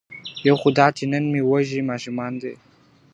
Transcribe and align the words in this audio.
یو 0.47 0.55
خو 0.61 0.69
دا 0.77 0.87
چي 0.97 1.03
نن 1.11 1.23
مي 1.33 1.41
وږي 1.49 1.81
ماشومان 1.89 2.31
دي. 2.41 2.53